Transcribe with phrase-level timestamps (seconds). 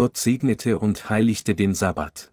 [0.00, 2.32] Gott segnete und heiligte den Sabbat.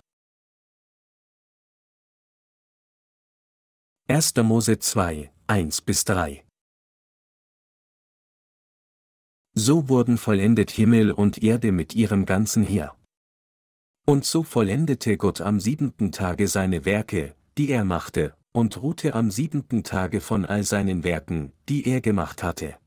[4.07, 4.35] 1.
[4.37, 6.45] Mose 2, 1 bis 3
[9.53, 12.95] So wurden vollendet Himmel und Erde mit ihrem ganzen Heer.
[14.05, 19.29] Und so vollendete Gott am siebenten Tage seine Werke, die er machte, und ruhte am
[19.29, 22.77] siebenten Tage von all seinen Werken, die er gemacht hatte.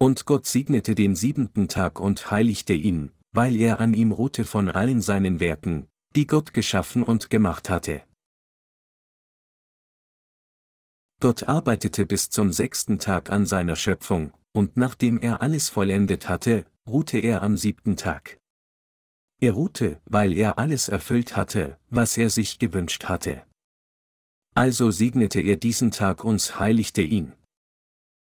[0.00, 4.68] Und Gott segnete den siebenten Tag und heiligte ihn, weil er an ihm ruhte von
[4.68, 8.02] allen seinen Werken, die Gott geschaffen und gemacht hatte.
[11.20, 16.64] Gott arbeitete bis zum sechsten Tag an seiner Schöpfung, und nachdem er alles vollendet hatte,
[16.86, 18.38] ruhte er am siebten Tag.
[19.40, 23.44] Er ruhte, weil er alles erfüllt hatte, was er sich gewünscht hatte.
[24.54, 27.32] Also segnete er diesen Tag und heiligte ihn.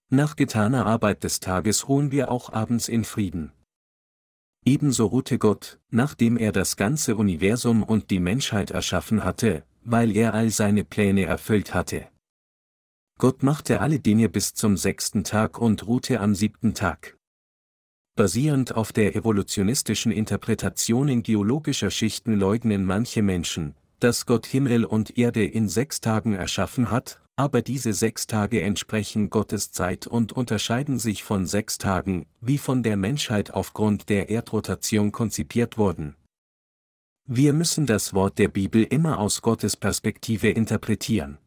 [0.10, 3.52] Nach getaner Arbeit des Tages ruhen wir auch abends in Frieden.
[4.66, 10.34] Ebenso ruhte Gott, nachdem er das ganze Universum und die Menschheit erschaffen hatte, weil er
[10.34, 12.08] all seine Pläne erfüllt hatte.
[13.20, 17.18] Gott machte alle Dinge bis zum sechsten Tag und ruhte am siebten Tag.
[18.16, 25.18] Basierend auf der evolutionistischen Interpretation in geologischer Schichten leugnen manche Menschen, dass Gott Himmel und
[25.18, 31.00] Erde in sechs Tagen erschaffen hat, aber diese sechs Tage entsprechen Gottes Zeit und unterscheiden
[31.00, 36.16] sich von sechs Tagen, wie von der Menschheit aufgrund der Erdrotation konzipiert wurden.
[37.26, 41.38] Wir müssen das Wort der Bibel immer aus Gottes Perspektive interpretieren.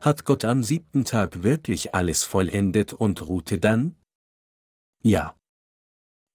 [0.00, 3.96] Hat Gott am siebten Tag wirklich alles vollendet und ruhte dann?
[5.02, 5.34] Ja.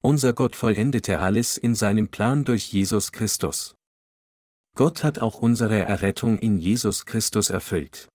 [0.02, 3.76] Unser Gott vollendete alles in seinem Plan durch Jesus Christus.
[4.76, 8.10] Gott hat auch unsere Errettung in Jesus Christus erfüllt.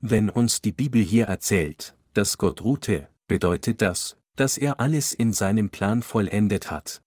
[0.00, 5.32] Wenn uns die Bibel hier erzählt, dass Gott ruhte, bedeutet das, dass er alles in
[5.32, 7.02] seinem Plan vollendet hat.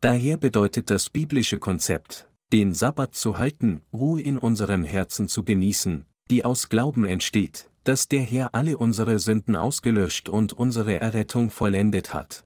[0.00, 6.04] Daher bedeutet das biblische Konzept, den Sabbat zu halten, Ruhe in unserem Herzen zu genießen,
[6.30, 12.12] die aus Glauben entsteht, dass der Herr alle unsere Sünden ausgelöscht und unsere Errettung vollendet
[12.12, 12.44] hat.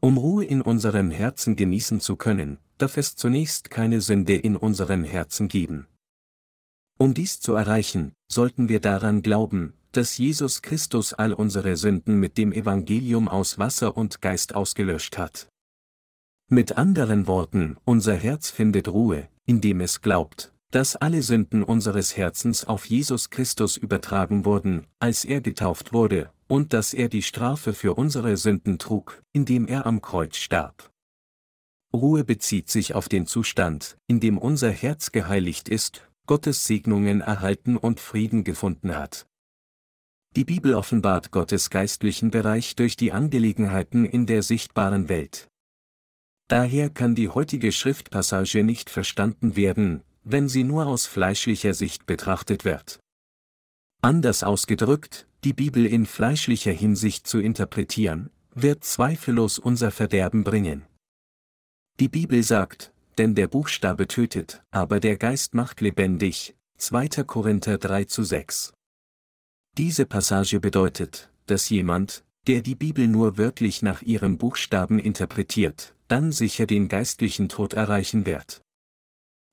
[0.00, 5.02] Um Ruhe in unserem Herzen genießen zu können, darf es zunächst keine Sünde in unserem
[5.02, 5.86] Herzen geben.
[7.04, 12.38] Um dies zu erreichen, sollten wir daran glauben, dass Jesus Christus all unsere Sünden mit
[12.38, 15.46] dem Evangelium aus Wasser und Geist ausgelöscht hat.
[16.48, 22.64] Mit anderen Worten, unser Herz findet Ruhe, indem es glaubt, dass alle Sünden unseres Herzens
[22.64, 27.92] auf Jesus Christus übertragen wurden, als er getauft wurde, und dass er die Strafe für
[27.98, 30.90] unsere Sünden trug, indem er am Kreuz starb.
[31.92, 37.76] Ruhe bezieht sich auf den Zustand, in dem unser Herz geheiligt ist, Gottes Segnungen erhalten
[37.76, 39.26] und Frieden gefunden hat.
[40.36, 45.48] Die Bibel offenbart Gottes geistlichen Bereich durch die Angelegenheiten in der sichtbaren Welt.
[46.48, 52.64] Daher kann die heutige Schriftpassage nicht verstanden werden, wenn sie nur aus fleischlicher Sicht betrachtet
[52.64, 53.00] wird.
[54.00, 60.86] Anders ausgedrückt, die Bibel in fleischlicher Hinsicht zu interpretieren, wird zweifellos unser Verderben bringen.
[62.00, 67.08] Die Bibel sagt, denn der Buchstabe tötet, aber der Geist macht lebendig, 2.
[67.24, 68.72] Korinther 3 zu 6.
[69.76, 76.32] Diese Passage bedeutet, dass jemand, der die Bibel nur wörtlich nach ihrem Buchstaben interpretiert, dann
[76.32, 78.62] sicher den geistlichen Tod erreichen wird.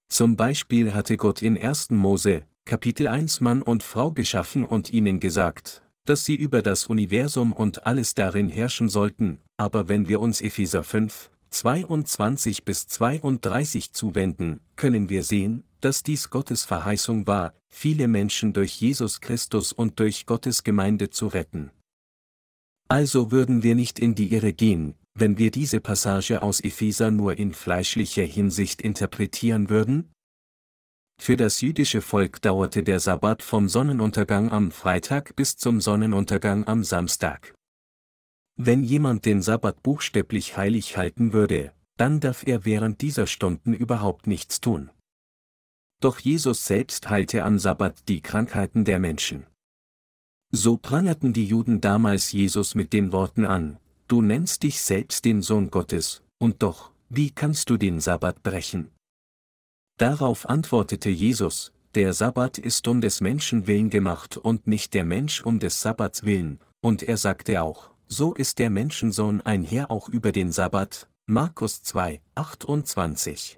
[0.09, 1.91] Zum Beispiel hatte Gott in 1.
[1.91, 7.53] Mose, Kapitel 1 Mann und Frau geschaffen und ihnen gesagt, dass sie über das Universum
[7.53, 14.61] und alles darin herrschen sollten, aber wenn wir uns Epheser 5, 22 bis 32 zuwenden,
[14.77, 20.25] können wir sehen, dass dies Gottes Verheißung war, viele Menschen durch Jesus Christus und durch
[20.25, 21.71] Gottes Gemeinde zu retten.
[22.87, 27.37] Also würden wir nicht in die Irre gehen, wenn wir diese Passage aus Epheser nur
[27.37, 30.11] in fleischlicher Hinsicht interpretieren würden?
[31.21, 36.83] Für das jüdische Volk dauerte der Sabbat vom Sonnenuntergang am Freitag bis zum Sonnenuntergang am
[36.83, 37.53] Samstag.
[38.63, 44.27] Wenn jemand den Sabbat buchstäblich heilig halten würde, dann darf er während dieser Stunden überhaupt
[44.27, 44.91] nichts tun.
[45.99, 49.47] Doch Jesus selbst heilte am Sabbat die Krankheiten der Menschen.
[50.51, 55.41] So prangerten die Juden damals Jesus mit den Worten an, Du nennst dich selbst den
[55.41, 58.91] Sohn Gottes, und doch, wie kannst du den Sabbat brechen?
[59.97, 65.41] Darauf antwortete Jesus, der Sabbat ist um des Menschen willen gemacht und nicht der Mensch
[65.41, 70.09] um des Sabbats willen, und er sagte auch, so ist der Menschensohn ein Herr auch
[70.09, 73.57] über den Sabbat, Markus 2, 28.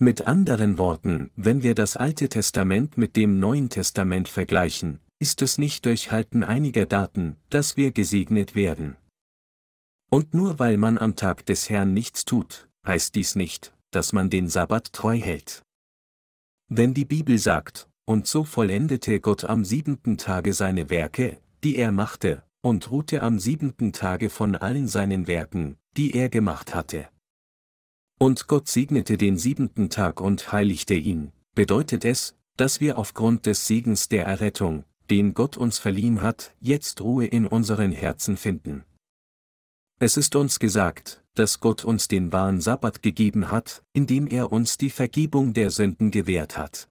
[0.00, 5.58] Mit anderen Worten, wenn wir das Alte Testament mit dem Neuen Testament vergleichen, ist es
[5.58, 8.96] nicht durch Halten einiger Daten, dass wir gesegnet werden.
[10.10, 14.30] Und nur weil man am Tag des Herrn nichts tut, heißt dies nicht, dass man
[14.30, 15.62] den Sabbat treu hält.
[16.68, 21.92] Wenn die Bibel sagt, und so vollendete Gott am siebenten Tage seine Werke, die er
[21.92, 27.08] machte, und ruhte am siebenten Tage von allen seinen Werken, die er gemacht hatte.
[28.18, 33.66] Und Gott segnete den siebenten Tag und heiligte ihn, bedeutet es, dass wir aufgrund des
[33.66, 38.84] Segens der Errettung, den Gott uns verliehen hat, jetzt Ruhe in unseren Herzen finden.
[39.98, 44.76] Es ist uns gesagt, dass Gott uns den wahren Sabbat gegeben hat, indem er uns
[44.76, 46.88] die Vergebung der Sünden gewährt hat.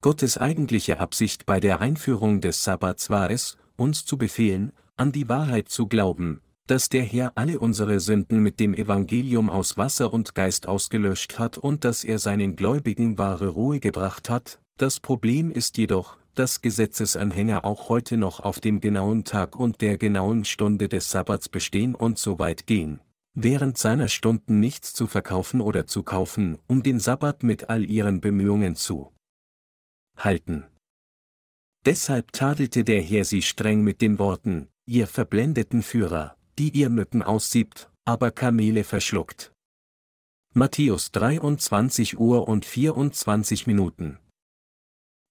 [0.00, 5.28] Gottes eigentliche Absicht bei der Einführung des Sabbats war es, uns zu befehlen, an die
[5.28, 10.34] Wahrheit zu glauben, dass der Herr alle unsere Sünden mit dem Evangelium aus Wasser und
[10.34, 15.76] Geist ausgelöscht hat und dass er seinen Gläubigen wahre Ruhe gebracht hat, das Problem ist
[15.76, 21.10] jedoch, dass Gesetzesanhänger auch heute noch auf dem genauen Tag und der genauen Stunde des
[21.10, 23.00] Sabbats bestehen und so weit gehen,
[23.34, 28.20] während seiner Stunden nichts zu verkaufen oder zu kaufen, um den Sabbat mit all ihren
[28.20, 29.12] Bemühungen zu
[30.16, 30.64] halten.
[31.84, 37.22] Deshalb tadelte der Herr sie streng mit den Worten, ihr verblendeten Führer, die ihr Mücken
[37.22, 39.52] aussiebt, aber Kamele verschluckt.
[40.54, 44.18] Matthäus 23 Uhr und 24 Minuten.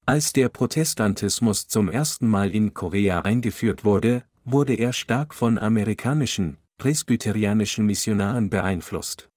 [0.06, 6.58] Als der Protestantismus zum ersten Mal in Korea eingeführt wurde, wurde er stark von amerikanischen,
[6.78, 9.30] presbyterianischen Missionaren beeinflusst.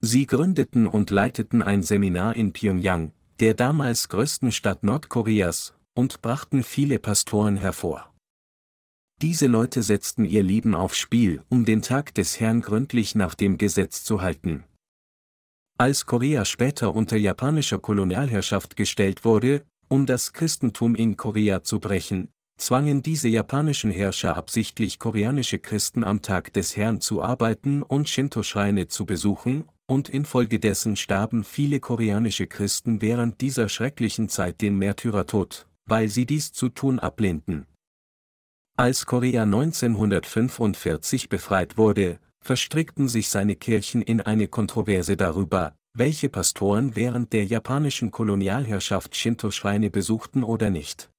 [0.00, 6.62] Sie gründeten und leiteten ein Seminar in Pyongyang, der damals größten Stadt Nordkoreas, und brachten
[6.62, 8.12] viele Pastoren hervor.
[9.22, 13.56] Diese Leute setzten ihr Leben aufs Spiel, um den Tag des Herrn gründlich nach dem
[13.56, 14.64] Gesetz zu halten.
[15.78, 22.28] Als Korea später unter japanischer Kolonialherrschaft gestellt wurde, um das Christentum in Korea zu brechen,
[22.58, 28.88] zwangen diese japanischen Herrscher absichtlich koreanische Christen am Tag des Herrn zu arbeiten und Shinto-Schreine
[28.88, 36.08] zu besuchen, und infolgedessen starben viele koreanische Christen während dieser schrecklichen Zeit den Märtyrertod, weil
[36.08, 37.66] sie dies zu tun ablehnten.
[38.76, 46.94] Als Korea 1945 befreit wurde, verstrickten sich seine Kirchen in eine Kontroverse darüber, welche Pastoren
[46.94, 51.10] während der japanischen Kolonialherrschaft Shinto-Schreine besuchten oder nicht.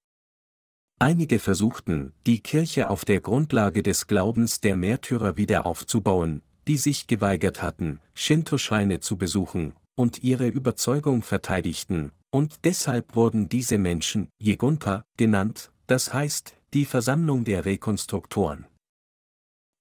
[1.00, 7.08] Einige versuchten, die Kirche auf der Grundlage des Glaubens der Märtyrer wieder aufzubauen, die sich
[7.08, 15.04] geweigert hatten, Shinto-Schreine zu besuchen, und ihre Überzeugung verteidigten, und deshalb wurden diese Menschen Jegunpa
[15.18, 18.66] genannt, das heißt, die Versammlung der Rekonstruktoren.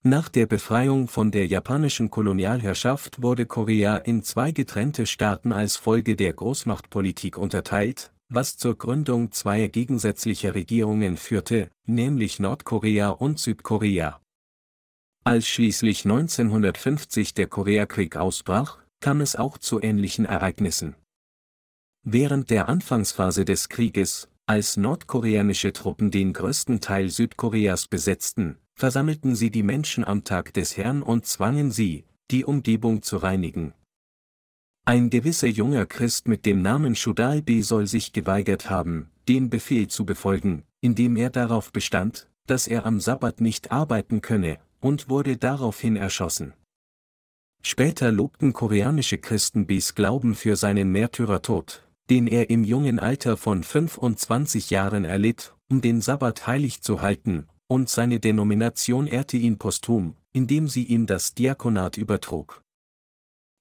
[0.03, 6.15] Nach der Befreiung von der japanischen Kolonialherrschaft wurde Korea in zwei getrennte Staaten als Folge
[6.15, 14.21] der Großmachtpolitik unterteilt, was zur Gründung zweier gegensätzlicher Regierungen führte, nämlich Nordkorea und Südkorea.
[15.25, 20.95] Als schließlich 1950 der Koreakrieg ausbrach, kam es auch zu ähnlichen Ereignissen.
[22.09, 29.51] Während der Anfangsphase des Krieges, als nordkoreanische Truppen den größten Teil Südkoreas besetzten, versammelten sie
[29.51, 33.75] die Menschen am Tag des Herrn und zwangen sie, die Umgebung zu reinigen.
[34.85, 37.61] Ein gewisser junger Christ mit dem Namen Shudai B.
[37.63, 43.01] soll sich geweigert haben, den Befehl zu befolgen, indem er darauf bestand, dass er am
[43.01, 46.53] Sabbat nicht arbeiten könne, und wurde daraufhin erschossen.
[47.63, 53.63] Später lobten koreanische Christen Bs Glauben für seinen Märtyrertod, den er im jungen Alter von
[53.63, 60.15] 25 Jahren erlitt, um den Sabbat heilig zu halten, und seine Denomination ehrte ihn posthum,
[60.33, 62.63] indem sie ihm das Diakonat übertrug.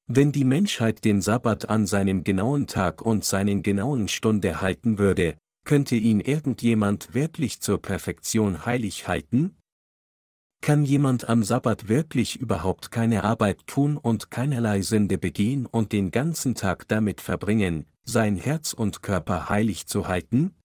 [0.08, 5.36] Wenn die Menschheit den Sabbat an seinem genauen Tag und seinen genauen Stunde halten würde,
[5.66, 9.58] könnte ihn irgendjemand wirklich zur Perfektion heilig halten?
[10.62, 16.12] Kann jemand am Sabbat wirklich überhaupt keine Arbeit tun und keinerlei Sünde begehen und den
[16.12, 20.56] ganzen Tag damit verbringen, sein Herz und Körper heilig zu halten?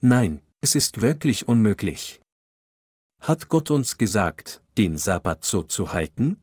[0.00, 2.20] Nein, es ist wirklich unmöglich.
[3.20, 6.42] Hat Gott uns gesagt, den Sabbat so zu halten?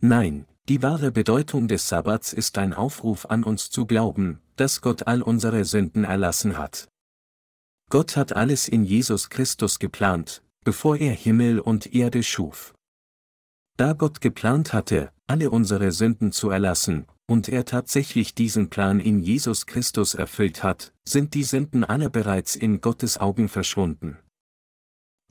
[0.00, 5.06] Nein, die wahre Bedeutung des Sabbats ist ein Aufruf an uns zu glauben, dass Gott
[5.06, 6.88] all unsere Sünden erlassen hat.
[7.90, 12.74] Gott hat alles in Jesus Christus geplant, bevor er Himmel und Erde schuf.
[13.76, 19.20] Da Gott geplant hatte, alle unsere Sünden zu erlassen, und er tatsächlich diesen Plan in
[19.20, 24.18] Jesus Christus erfüllt hat, sind die Sünden aller bereits in Gottes Augen verschwunden.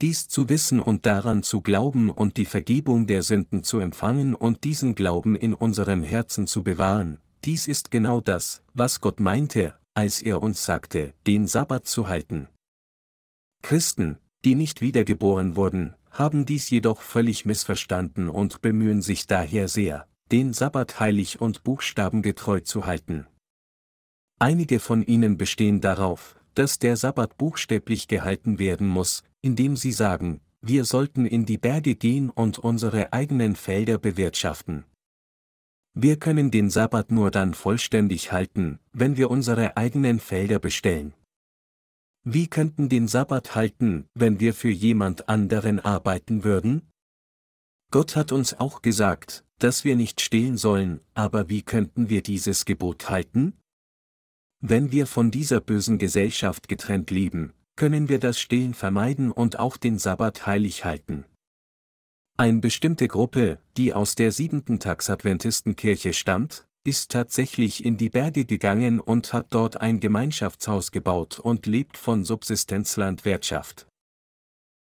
[0.01, 4.63] Dies zu wissen und daran zu glauben und die Vergebung der Sünden zu empfangen und
[4.63, 10.21] diesen Glauben in unserem Herzen zu bewahren, dies ist genau das, was Gott meinte, als
[10.21, 12.47] er uns sagte, den Sabbat zu halten.
[13.61, 20.07] Christen, die nicht wiedergeboren wurden, haben dies jedoch völlig missverstanden und bemühen sich daher sehr,
[20.31, 23.27] den Sabbat heilig und buchstabengetreu zu halten.
[24.39, 30.39] Einige von ihnen bestehen darauf, dass der Sabbat buchstäblich gehalten werden muss, indem sie sagen,
[30.61, 34.85] wir sollten in die Berge gehen und unsere eigenen Felder bewirtschaften.
[35.93, 41.13] Wir können den Sabbat nur dann vollständig halten, wenn wir unsere eigenen Felder bestellen.
[42.23, 46.89] Wie könnten den Sabbat halten, wenn wir für jemand anderen arbeiten würden?
[47.91, 52.65] Gott hat uns auch gesagt, dass wir nicht stehlen sollen, aber wie könnten wir dieses
[52.65, 53.53] Gebot halten?
[54.59, 59.77] Wenn wir von dieser bösen Gesellschaft getrennt leben, können wir das Stehlen vermeiden und auch
[59.77, 61.25] den Sabbat heilig halten.
[62.37, 68.99] Eine bestimmte Gruppe, die aus der siebenten Tags-Adventistenkirche stammt, ist tatsächlich in die Berge gegangen
[68.99, 73.87] und hat dort ein Gemeinschaftshaus gebaut und lebt von Subsistenzlandwirtschaft.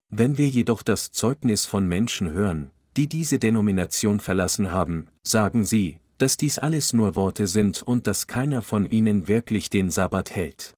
[0.09, 5.99] Wenn wir jedoch das Zeugnis von Menschen hören, die diese Denomination verlassen haben, sagen sie,
[6.17, 10.73] dass dies alles nur Worte sind und dass keiner von ihnen wirklich den Sabbat hält.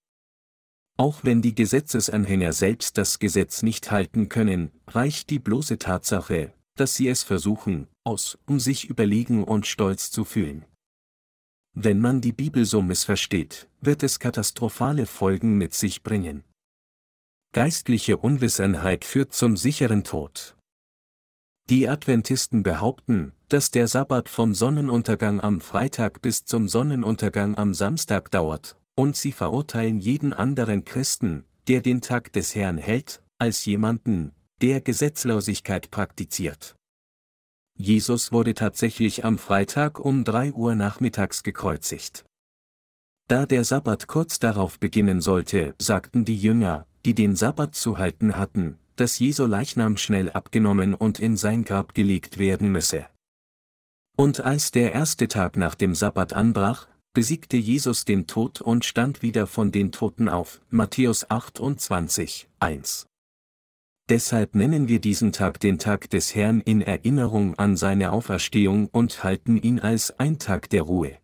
[0.97, 6.95] Auch wenn die Gesetzesanhänger selbst das Gesetz nicht halten können, reicht die bloße Tatsache, dass
[6.95, 10.65] sie es versuchen, aus, um sich überlegen und stolz zu fühlen.
[11.73, 16.43] Wenn man die Bibel so missversteht, wird es katastrophale Folgen mit sich bringen.
[17.53, 20.57] Geistliche Unwissenheit führt zum sicheren Tod.
[21.69, 28.31] Die Adventisten behaupten, dass der Sabbat vom Sonnenuntergang am Freitag bis zum Sonnenuntergang am Samstag
[28.31, 34.31] dauert, und sie verurteilen jeden anderen Christen, der den Tag des Herrn hält, als jemanden,
[34.63, 36.75] der Gesetzlosigkeit praktiziert.
[37.77, 42.25] Jesus wurde tatsächlich am Freitag um 3 Uhr nachmittags gekreuzigt.
[43.27, 48.37] Da der Sabbat kurz darauf beginnen sollte, sagten die Jünger, die den Sabbat zu halten
[48.37, 53.07] hatten, dass Jesu Leichnam schnell abgenommen und in sein Grab gelegt werden müsse.
[54.17, 59.21] Und als der erste Tag nach dem Sabbat anbrach, besiegte Jesus den Tod und stand
[59.21, 60.61] wieder von den Toten auf.
[60.69, 63.07] Matthäus 28, 1.
[64.09, 69.23] Deshalb nennen wir diesen Tag den Tag des Herrn in Erinnerung an seine Auferstehung und
[69.23, 71.17] halten ihn als ein Tag der Ruhe.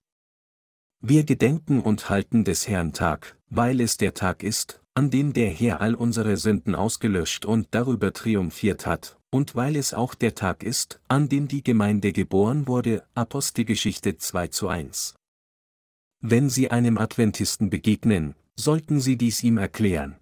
[1.01, 5.49] Wir gedenken und halten des Herrn Tag, weil es der Tag ist, an dem der
[5.49, 10.63] Herr all unsere Sünden ausgelöscht und darüber triumphiert hat, und weil es auch der Tag
[10.63, 15.15] ist, an dem die Gemeinde geboren wurde, Apostelgeschichte 2 zu 1.
[16.21, 20.15] Wenn Sie einem Adventisten begegnen, sollten Sie dies ihm erklären.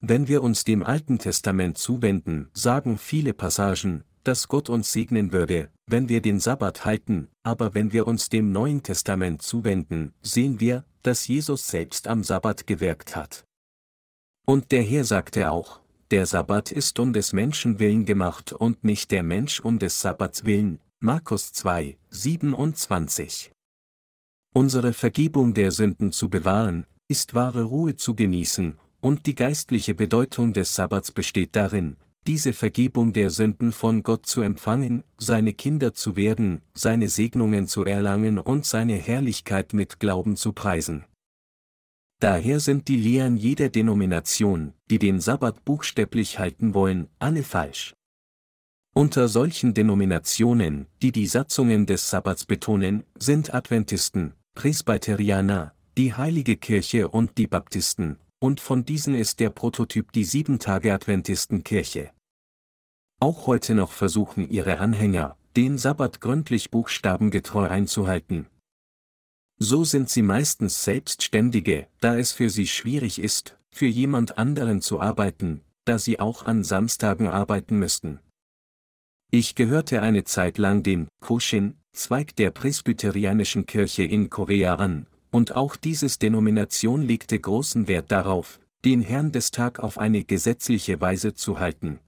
[0.00, 5.70] Wenn wir uns dem Alten Testament zuwenden, sagen viele Passagen, dass Gott uns segnen würde,
[5.86, 10.84] wenn wir den Sabbat halten, aber wenn wir uns dem Neuen Testament zuwenden, sehen wir,
[11.02, 13.44] dass Jesus selbst am Sabbat gewirkt hat.
[14.48, 15.78] Und der Herr sagte auch,
[16.10, 20.46] der Sabbat ist um des Menschen willen gemacht und nicht der Mensch um des Sabbats
[20.46, 23.52] willen, Markus 2, 27.
[24.54, 30.54] Unsere Vergebung der Sünden zu bewahren, ist wahre Ruhe zu genießen, und die geistliche Bedeutung
[30.54, 36.16] des Sabbats besteht darin, diese Vergebung der Sünden von Gott zu empfangen, seine Kinder zu
[36.16, 41.04] werden, seine Segnungen zu erlangen und seine Herrlichkeit mit Glauben zu preisen.
[42.20, 47.94] Daher sind die Lehren jeder Denomination, die den Sabbat buchstäblich halten wollen, alle falsch.
[48.92, 57.08] Unter solchen Denominationen, die die Satzungen des Sabbats betonen, sind Adventisten, Presbyterianer, die Heilige Kirche
[57.08, 62.10] und die Baptisten, und von diesen ist der Prototyp die Sieben-Tage-Adventistenkirche.
[63.20, 68.46] Auch heute noch versuchen ihre Anhänger, den Sabbat gründlich buchstabengetreu einzuhalten.
[69.58, 75.00] So sind sie meistens Selbstständige, da es für sie schwierig ist, für jemand anderen zu
[75.00, 78.20] arbeiten, da sie auch an Samstagen arbeiten müssten.
[79.30, 85.56] Ich gehörte eine Zeit lang dem Koshin, Zweig der presbyterianischen Kirche in Korea an, und
[85.56, 91.34] auch dieses Denomination legte großen Wert darauf, den Herrn des Tag auf eine gesetzliche Weise
[91.34, 91.98] zu halten.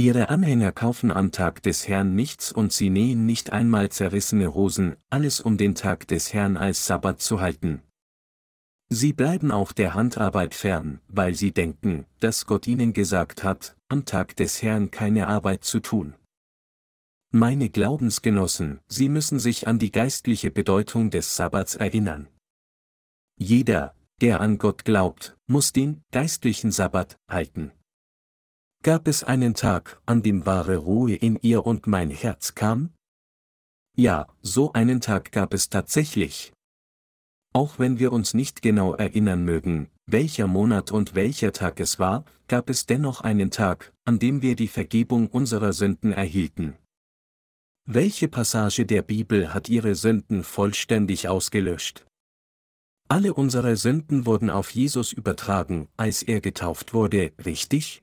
[0.00, 4.94] Ihre Anhänger kaufen am Tag des Herrn nichts und sie nähen nicht einmal zerrissene Hosen,
[5.10, 7.82] alles um den Tag des Herrn als Sabbat zu halten.
[8.88, 14.04] Sie bleiben auch der Handarbeit fern, weil sie denken, dass Gott ihnen gesagt hat, am
[14.04, 16.14] Tag des Herrn keine Arbeit zu tun.
[17.32, 22.28] Meine Glaubensgenossen, Sie müssen sich an die geistliche Bedeutung des Sabbats erinnern.
[23.36, 27.72] Jeder, der an Gott glaubt, muss den geistlichen Sabbat halten.
[28.84, 32.90] Gab es einen Tag, an dem wahre Ruhe in ihr und mein Herz kam?
[33.96, 36.52] Ja, so einen Tag gab es tatsächlich.
[37.52, 42.24] Auch wenn wir uns nicht genau erinnern mögen, welcher Monat und welcher Tag es war,
[42.46, 46.76] gab es dennoch einen Tag, an dem wir die Vergebung unserer Sünden erhielten.
[47.84, 52.06] Welche Passage der Bibel hat ihre Sünden vollständig ausgelöscht?
[53.08, 58.02] Alle unsere Sünden wurden auf Jesus übertragen, als er getauft wurde, richtig?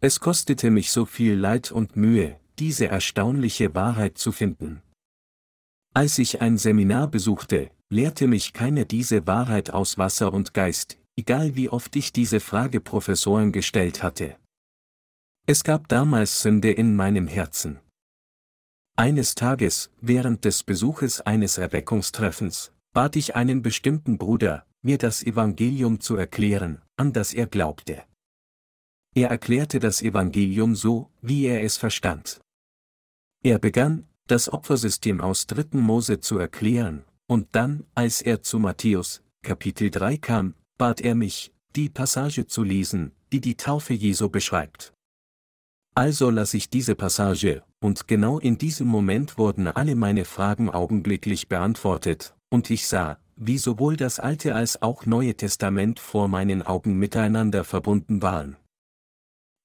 [0.00, 4.82] Es kostete mich so viel Leid und Mühe, diese erstaunliche Wahrheit zu finden.
[5.94, 11.54] Als ich ein Seminar besuchte, lehrte mich keiner diese Wahrheit aus Wasser und Geist, egal
[11.54, 14.36] wie oft ich diese Frage Professoren gestellt hatte.
[15.46, 17.78] Es gab damals Sünde in meinem Herzen.
[18.96, 26.00] Eines Tages, während des Besuches eines Erweckungstreffens, bat ich einen bestimmten Bruder, mir das Evangelium
[26.00, 28.04] zu erklären, an das er glaubte.
[29.14, 32.40] Er erklärte das Evangelium so, wie er es verstand.
[33.44, 35.78] Er begann, das Opfersystem aus 3.
[35.78, 41.52] Mose zu erklären, und dann, als er zu Matthäus, Kapitel 3 kam, bat er mich,
[41.76, 44.92] die Passage zu lesen, die die Taufe Jesu beschreibt.
[45.94, 51.48] Also las ich diese Passage, und genau in diesem Moment wurden alle meine Fragen augenblicklich
[51.48, 56.98] beantwortet, und ich sah, wie sowohl das Alte als auch Neue Testament vor meinen Augen
[56.98, 58.56] miteinander verbunden waren.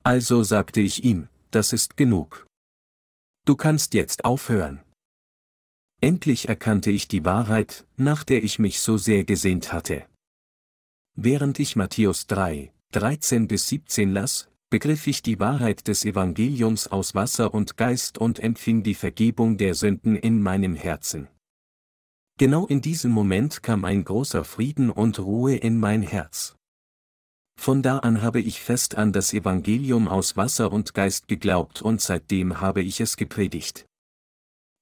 [0.10, 2.48] Also sagte ich ihm, das ist genug.
[3.46, 4.82] Du kannst jetzt aufhören.
[6.02, 10.08] Endlich erkannte ich die Wahrheit, nach der ich mich so sehr gesehnt hatte.
[11.16, 17.14] Während ich Matthäus 3, 13 bis 17 las, begriff ich die Wahrheit des Evangeliums aus
[17.14, 21.28] Wasser und Geist und empfing die Vergebung der Sünden in meinem Herzen.
[22.40, 26.56] Genau in diesem Moment kam ein großer Frieden und Ruhe in mein Herz.
[27.60, 32.00] Von da an habe ich fest an das Evangelium aus Wasser und Geist geglaubt und
[32.00, 33.86] seitdem habe ich es gepredigt.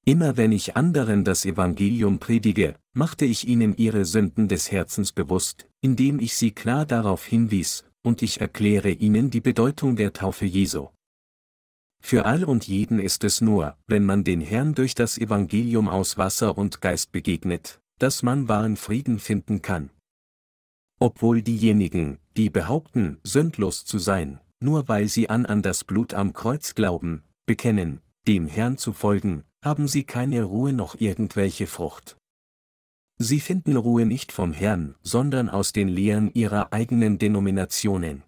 [0.05, 5.67] Immer wenn ich anderen das Evangelium predige, machte ich ihnen ihre Sünden des Herzens bewusst,
[5.81, 10.89] indem ich sie klar darauf hinwies, und ich erkläre ihnen die Bedeutung der Taufe Jesu.
[11.99, 16.19] Für all und jeden ist es nur, wenn man den Herrn durch das Evangelium aus
[16.19, 19.89] Wasser und Geist begegnet, dass man wahren Frieden finden kann.
[20.99, 26.33] Obwohl diejenigen, die behaupten, sündlos zu sein, nur weil sie an an das Blut am
[26.33, 32.17] Kreuz glauben, bekennen, dem Herrn zu folgen, haben sie keine Ruhe noch irgendwelche Frucht.
[33.19, 38.23] Sie finden Ruhe nicht vom Herrn, sondern aus den Lehren ihrer eigenen Denominationen.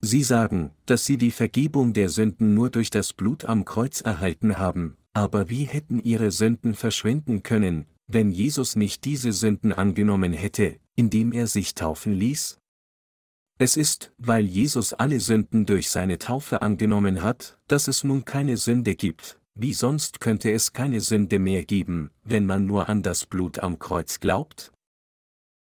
[0.00, 4.58] Sie sagen, dass sie die Vergebung der Sünden nur durch das Blut am Kreuz erhalten
[4.58, 10.78] haben, aber wie hätten ihre Sünden verschwinden können, wenn Jesus nicht diese Sünden angenommen hätte,
[10.96, 12.58] indem er sich taufen ließ?
[13.58, 18.58] Es ist, weil Jesus alle Sünden durch seine Taufe angenommen hat, dass es nun keine
[18.58, 23.24] Sünde gibt, wie sonst könnte es keine Sünde mehr geben, wenn man nur an das
[23.24, 24.72] Blut am Kreuz glaubt?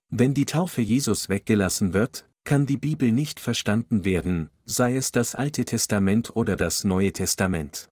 [0.10, 5.36] Wenn die Taufe Jesus weggelassen wird, kann die Bibel nicht verstanden werden, sei es das
[5.36, 7.90] Alte Testament oder das Neue Testament.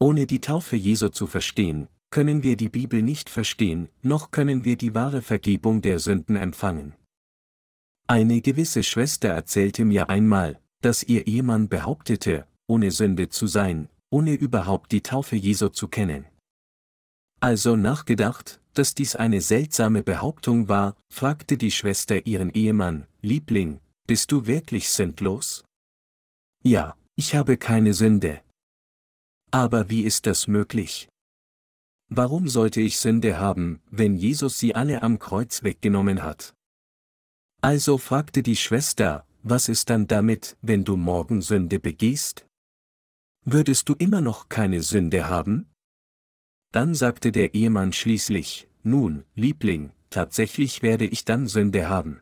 [0.00, 4.76] Ohne die Taufe Jesu zu verstehen, können wir die Bibel nicht verstehen, noch können wir
[4.76, 6.94] die wahre Vergebung der Sünden empfangen.
[8.08, 14.34] Eine gewisse Schwester erzählte mir einmal, dass ihr Ehemann behauptete, ohne Sünde zu sein, ohne
[14.34, 16.24] überhaupt die Taufe Jesu zu kennen.
[17.40, 24.30] Also nachgedacht, dass dies eine seltsame Behauptung war, fragte die Schwester ihren Ehemann, Liebling, bist
[24.30, 25.64] du wirklich sündlos?
[26.62, 28.40] Ja, ich habe keine Sünde.
[29.50, 31.08] Aber wie ist das möglich?
[32.08, 36.55] Warum sollte ich Sünde haben, wenn Jesus sie alle am Kreuz weggenommen hat?
[37.66, 42.46] Also fragte die Schwester, was ist dann damit, wenn du morgen Sünde begehst?
[43.44, 45.68] Würdest du immer noch keine Sünde haben?
[46.70, 52.20] Dann sagte der Ehemann schließlich, nun, Liebling, tatsächlich werde ich dann Sünde haben.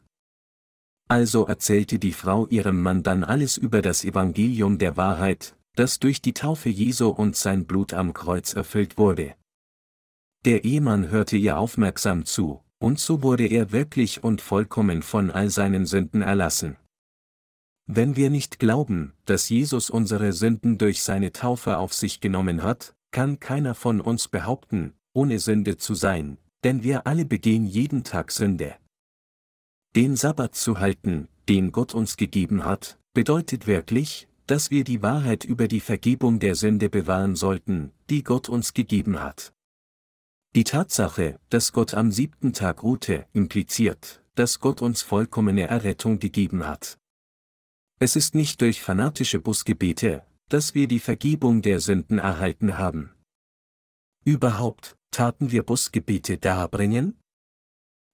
[1.08, 6.22] Also erzählte die Frau ihrem Mann dann alles über das Evangelium der Wahrheit, das durch
[6.22, 9.34] die Taufe Jesu und sein Blut am Kreuz erfüllt wurde.
[10.46, 15.48] Der Ehemann hörte ihr aufmerksam zu, und so wurde er wirklich und vollkommen von all
[15.48, 16.76] seinen Sünden erlassen.
[17.86, 22.94] Wenn wir nicht glauben, dass Jesus unsere Sünden durch seine Taufe auf sich genommen hat,
[23.10, 28.30] kann keiner von uns behaupten, ohne Sünde zu sein, denn wir alle begehen jeden Tag
[28.30, 28.74] Sünde.
[29.96, 35.46] Den Sabbat zu halten, den Gott uns gegeben hat, bedeutet wirklich, dass wir die Wahrheit
[35.46, 39.53] über die Vergebung der Sünde bewahren sollten, die Gott uns gegeben hat.
[40.54, 46.64] Die Tatsache, dass Gott am siebten Tag ruhte, impliziert, dass Gott uns vollkommene Errettung gegeben
[46.64, 46.96] hat.
[47.98, 53.10] Es ist nicht durch fanatische Busgebete, dass wir die Vergebung der Sünden erhalten haben.
[54.24, 57.18] Überhaupt, taten wir Busgebete darbringen?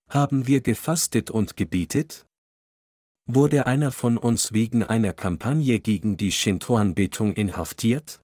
[0.09, 2.27] Haben wir gefastet und gebetet?
[3.27, 8.23] Wurde einer von uns wegen einer Kampagne gegen die Shinto-Anbetung inhaftiert?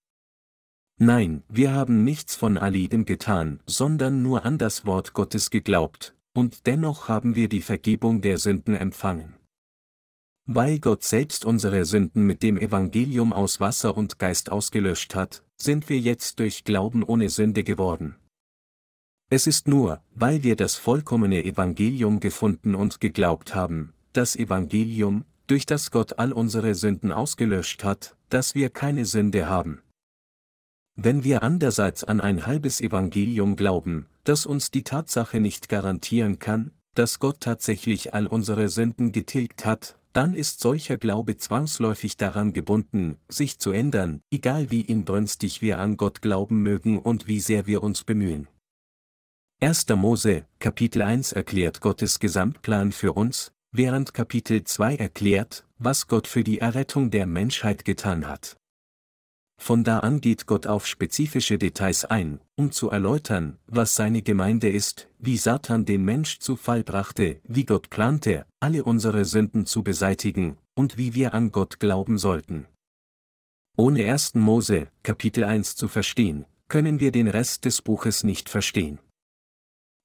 [0.98, 6.66] Nein, wir haben nichts von alledem getan, sondern nur an das Wort Gottes geglaubt, und
[6.66, 9.35] dennoch haben wir die Vergebung der Sünden empfangen.
[10.46, 15.88] Weil Gott selbst unsere Sünden mit dem Evangelium aus Wasser und Geist ausgelöscht hat, sind
[15.90, 18.16] wir jetzt durch Glauben ohne Sünde geworden.
[19.28, 25.66] Es ist nur, weil wir das vollkommene Evangelium gefunden und geglaubt haben, das Evangelium, durch
[25.66, 29.82] das Gott all unsere Sünden ausgelöscht hat, dass wir keine Sünde haben.
[30.98, 36.70] Wenn wir andererseits an ein halbes Evangelium glauben, das uns die Tatsache nicht garantieren kann,
[36.94, 43.18] dass Gott tatsächlich all unsere Sünden getilgt hat, dann ist solcher Glaube zwangsläufig daran gebunden,
[43.28, 47.82] sich zu ändern, egal wie inbrünstig wir an Gott glauben mögen und wie sehr wir
[47.82, 48.48] uns bemühen.
[49.61, 49.88] 1.
[49.90, 56.42] Mose, Kapitel 1 erklärt Gottes Gesamtplan für uns, während Kapitel 2 erklärt, was Gott für
[56.42, 58.56] die Errettung der Menschheit getan hat.
[59.58, 64.68] Von da an geht Gott auf spezifische Details ein, um zu erläutern, was seine Gemeinde
[64.68, 69.82] ist, wie Satan den Mensch zu Fall brachte, wie Gott plante, alle unsere Sünden zu
[69.82, 72.66] beseitigen, und wie wir an Gott glauben sollten.
[73.76, 74.34] Ohne 1.
[74.34, 78.98] Mose, Kapitel 1 zu verstehen, können wir den Rest des Buches nicht verstehen.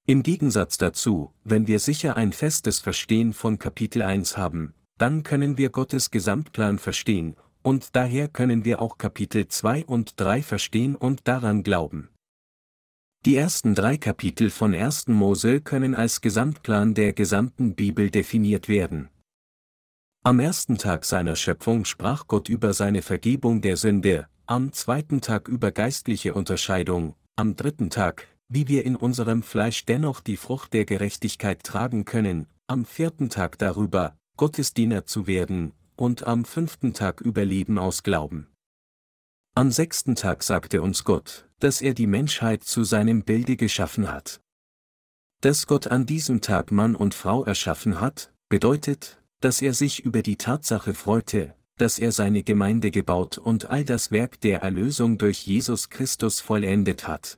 [0.08, 5.58] Im Gegensatz dazu, wenn wir sicher ein festes Verstehen von Kapitel 1 haben, dann können
[5.58, 11.28] wir Gottes Gesamtplan verstehen, und daher können wir auch Kapitel 2 und 3 verstehen und
[11.28, 12.10] daran glauben.
[13.26, 15.08] Die ersten drei Kapitel von 1.
[15.08, 19.10] Mose können als Gesamtplan der gesamten Bibel definiert werden.
[20.24, 25.48] Am ersten Tag seiner Schöpfung sprach Gott über seine Vergebung der Sünde, am zweiten Tag
[25.48, 30.84] über geistliche Unterscheidung, am dritten Tag wie wir in unserem Fleisch dennoch die Frucht der
[30.84, 37.22] Gerechtigkeit tragen können, am vierten Tag darüber, Gottes Diener zu werden, und am fünften Tag
[37.22, 38.48] über Leben aus Glauben.
[39.54, 44.42] Am sechsten Tag sagte uns Gott, dass er die Menschheit zu seinem Bilde geschaffen hat.
[45.42, 50.24] Dass Gott an diesem Tag Mann und Frau erschaffen hat, bedeutet, dass er sich über
[50.24, 55.46] die Tatsache freute, dass er seine Gemeinde gebaut und all das Werk der Erlösung durch
[55.46, 57.38] Jesus Christus vollendet hat.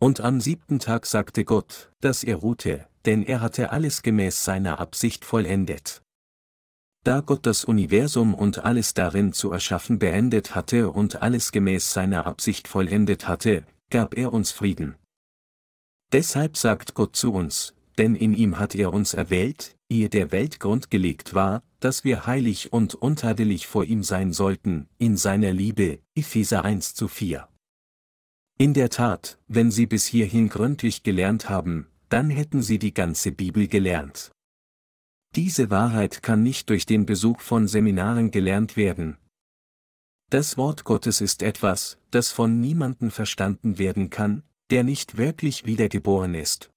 [0.00, 4.80] Und am siebten Tag sagte Gott, dass er ruhte, denn er hatte alles gemäß seiner
[4.80, 6.02] Absicht vollendet.
[7.04, 12.26] Da Gott das Universum und alles darin zu erschaffen beendet hatte und alles gemäß seiner
[12.26, 14.94] Absicht vollendet hatte, gab er uns Frieden.
[16.12, 20.60] Deshalb sagt Gott zu uns, denn in ihm hat er uns erwählt, ehe der Welt
[20.60, 26.64] grundgelegt war, dass wir heilig und untadelig vor ihm sein sollten, in seiner Liebe, Epheser
[26.64, 27.48] 1 zu 4.
[28.58, 33.32] In der Tat, wenn Sie bis hierhin gründlich gelernt haben, dann hätten Sie die ganze
[33.32, 34.30] Bibel gelernt.
[35.34, 39.16] Diese Wahrheit kann nicht durch den Besuch von Seminaren gelernt werden.
[40.28, 46.34] Das Wort Gottes ist etwas, das von niemandem verstanden werden kann, der nicht wirklich wiedergeboren
[46.34, 46.70] ist.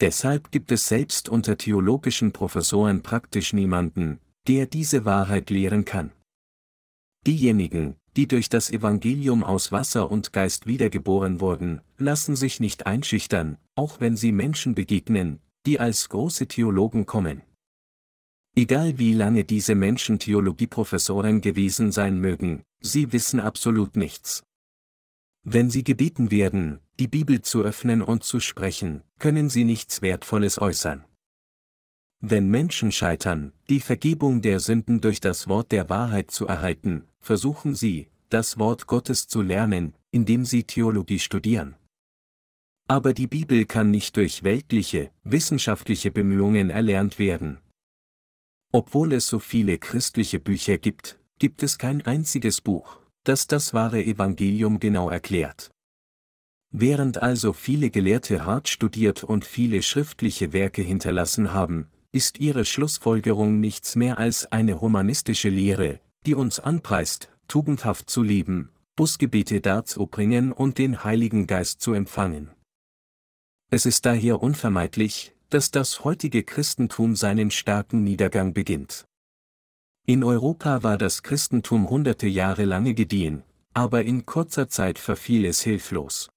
[0.00, 6.12] Deshalb gibt es selbst unter theologischen Professoren praktisch niemanden, der diese Wahrheit lehren kann.
[7.26, 13.58] Diejenigen, die durch das Evangelium aus Wasser und Geist wiedergeboren wurden, lassen sich nicht einschüchtern,
[13.74, 17.42] auch wenn sie Menschen begegnen, die als große Theologen kommen.
[18.56, 24.42] Egal wie lange diese Menschen Theologieprofessoren gewesen sein mögen, sie wissen absolut nichts.
[25.42, 30.60] Wenn sie gebeten werden, die Bibel zu öffnen und zu sprechen, können sie nichts Wertvolles
[30.60, 31.04] äußern.
[32.20, 37.74] Wenn Menschen scheitern, die Vergebung der Sünden durch das Wort der Wahrheit zu erhalten, versuchen
[37.74, 41.76] sie, das Wort Gottes zu lernen, indem sie Theologie studieren.
[42.88, 47.58] Aber die Bibel kann nicht durch weltliche, wissenschaftliche Bemühungen erlernt werden.
[48.72, 54.04] Obwohl es so viele christliche Bücher gibt, gibt es kein einziges Buch, das das wahre
[54.04, 55.70] Evangelium genau erklärt.
[56.70, 63.58] Während also viele Gelehrte hart studiert und viele schriftliche Werke hinterlassen haben, ist ihre Schlussfolgerung
[63.58, 70.78] nichts mehr als eine humanistische Lehre, die uns anpreist, tugendhaft zu leben, Busgebete darzubringen und
[70.78, 72.50] den Heiligen Geist zu empfangen.
[73.70, 79.04] Es ist daher unvermeidlich, dass das heutige Christentum seinen starken Niedergang beginnt.
[80.06, 83.42] In Europa war das Christentum hunderte Jahre lange gediehen,
[83.74, 86.30] aber in kurzer Zeit verfiel es hilflos.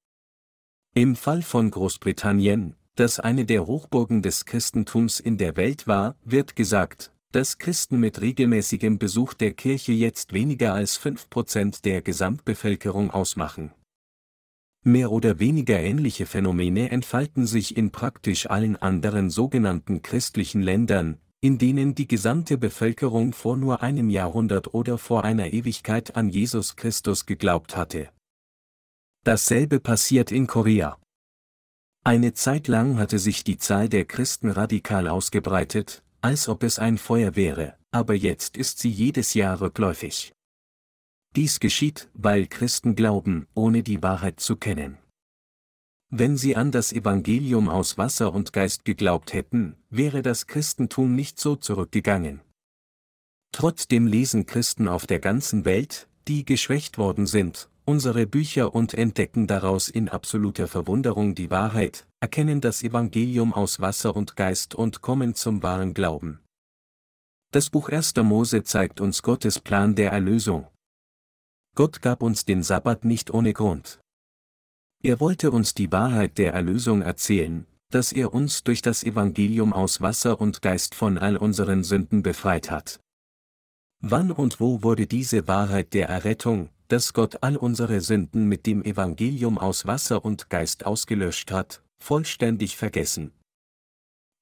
[0.96, 6.56] Im Fall von Großbritannien, das eine der Hochburgen des Christentums in der Welt war, wird
[6.56, 13.72] gesagt, dass Christen mit regelmäßigem Besuch der Kirche jetzt weniger als 5% der Gesamtbevölkerung ausmachen.
[14.86, 21.58] Mehr oder weniger ähnliche Phänomene entfalten sich in praktisch allen anderen sogenannten christlichen Ländern, in
[21.58, 27.26] denen die gesamte Bevölkerung vor nur einem Jahrhundert oder vor einer Ewigkeit an Jesus Christus
[27.26, 28.10] geglaubt hatte.
[29.24, 30.98] Dasselbe passiert in Korea.
[32.04, 36.98] Eine Zeit lang hatte sich die Zahl der Christen radikal ausgebreitet, als ob es ein
[36.98, 40.34] Feuer wäre, aber jetzt ist sie jedes Jahr rückläufig.
[41.36, 45.00] Dies geschieht, weil Christen glauben, ohne die Wahrheit zu kennen.
[46.12, 51.40] Wenn sie an das Evangelium aus Wasser und Geist geglaubt hätten, wäre das Christentum nicht
[51.40, 52.42] so zurückgegangen.
[53.52, 59.48] Trotzdem lesen Christen auf der ganzen Welt, die geschwächt worden sind, unsere Bücher und entdecken
[59.48, 65.34] daraus in absoluter Verwunderung die Wahrheit, erkennen das Evangelium aus Wasser und Geist und kommen
[65.34, 66.42] zum wahren Glauben.
[67.52, 68.16] Das Buch 1.
[68.18, 70.68] Mose zeigt uns Gottes Plan der Erlösung.
[71.76, 74.00] Gott gab uns den Sabbat nicht ohne Grund.
[75.02, 80.00] Er wollte uns die Wahrheit der Erlösung erzählen, dass er uns durch das Evangelium aus
[80.00, 83.00] Wasser und Geist von all unseren Sünden befreit hat.
[84.02, 88.84] Wann und wo wurde diese Wahrheit der Errettung, dass Gott all unsere Sünden mit dem
[88.84, 93.32] Evangelium aus Wasser und Geist ausgelöscht hat, vollständig vergessen.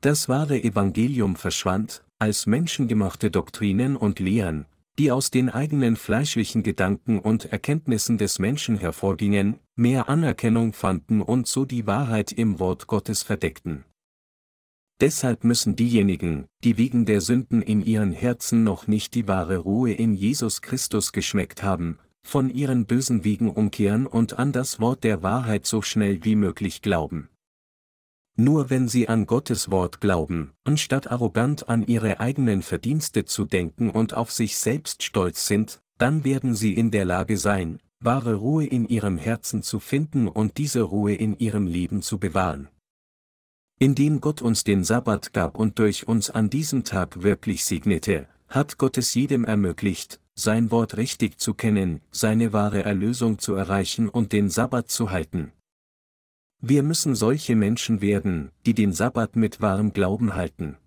[0.01, 4.65] Das wahre Evangelium verschwand, als menschengemachte Doktrinen und Lehren,
[4.99, 11.47] die aus den eigenen fleischlichen Gedanken und Erkenntnissen des Menschen hervorgingen, mehr Anerkennung fanden und
[11.47, 13.85] so die Wahrheit im Wort Gottes verdeckten.
[14.99, 19.93] Deshalb müssen diejenigen, die wegen der Sünden in ihren Herzen noch nicht die wahre Ruhe
[19.93, 25.23] in Jesus Christus geschmeckt haben, von ihren bösen Wegen umkehren und an das Wort der
[25.23, 27.29] Wahrheit so schnell wie möglich glauben.
[28.41, 33.91] Nur wenn sie an Gottes Wort glauben, anstatt arrogant an ihre eigenen Verdienste zu denken
[33.91, 38.65] und auf sich selbst stolz sind, dann werden sie in der Lage sein, wahre Ruhe
[38.65, 42.67] in ihrem Herzen zu finden und diese Ruhe in ihrem Leben zu bewahren.
[43.77, 48.79] Indem Gott uns den Sabbat gab und durch uns an diesem Tag wirklich segnete, hat
[48.79, 54.33] Gott es jedem ermöglicht, sein Wort richtig zu kennen, seine wahre Erlösung zu erreichen und
[54.33, 55.51] den Sabbat zu halten.
[56.63, 60.77] Wir müssen solche Menschen werden, die den Sabbat mit wahrem Glauben halten.